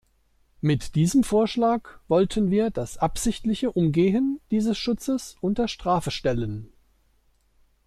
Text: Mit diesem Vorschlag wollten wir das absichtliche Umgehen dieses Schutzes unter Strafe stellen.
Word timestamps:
Mit 0.61 0.95
diesem 0.95 1.23
Vorschlag 1.23 1.99
wollten 2.07 2.49
wir 2.49 2.71
das 2.71 2.97
absichtliche 2.97 3.71
Umgehen 3.71 4.41
dieses 4.49 4.75
Schutzes 4.75 5.35
unter 5.41 5.67
Strafe 5.67 6.09
stellen. 6.09 6.73